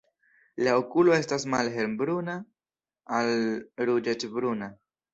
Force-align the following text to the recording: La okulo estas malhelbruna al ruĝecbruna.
La 0.67 0.71
okulo 0.79 1.13
estas 1.17 1.45
malhelbruna 1.55 2.39
al 3.21 3.33
ruĝecbruna. 3.87 4.77